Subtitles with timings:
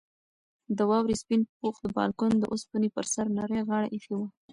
[0.77, 4.27] د واورې سپین پوښ د بالکن د اوسپنې پر سر نرۍ غاړه ایښې وه.